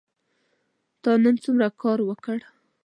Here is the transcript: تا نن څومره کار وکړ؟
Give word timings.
تا 1.03 1.11
نن 1.23 1.35
څومره 1.43 1.67
کار 1.81 1.99
وکړ؟ 2.03 2.37